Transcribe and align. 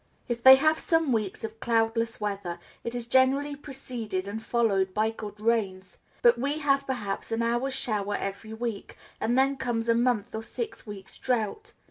If 0.27 0.41
they 0.41 0.55
have 0.55 0.79
some 0.79 1.11
weeks 1.11 1.43
of 1.43 1.59
cloudless 1.59 2.19
weather, 2.19 2.57
it 2.83 2.95
is 2.95 3.05
generally 3.05 3.55
preceded 3.55 4.27
and 4.27 4.41
followed 4.41 4.95
by 4.95 5.11
good 5.11 5.39
rains; 5.39 5.99
but 6.23 6.39
we 6.39 6.57
have 6.57 6.87
perhaps 6.87 7.31
an 7.31 7.43
hour's 7.43 7.75
shower 7.75 8.15
every 8.15 8.51
week, 8.53 8.97
and 9.19 9.37
then 9.37 9.57
comes 9.57 9.87
a 9.87 9.93
month 9.93 10.33
or 10.33 10.41
six 10.41 10.87
weeks' 10.87 11.19
drought. 11.19 11.73